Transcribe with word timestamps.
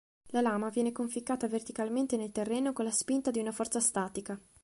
La 0.29 0.41
lama 0.41 0.69
viene 0.69 0.91
conficcata 0.91 1.47
verticalmente 1.47 2.17
nel 2.17 2.31
terreno 2.31 2.73
con 2.73 2.85
la 2.85 2.89
spinta 2.91 3.29
di 3.29 3.37
una 3.39 3.51
forza 3.51 3.79
statica. 3.79 4.35